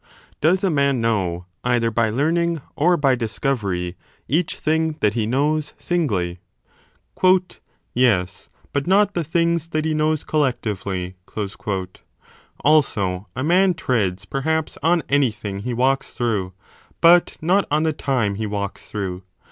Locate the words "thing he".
15.29-15.71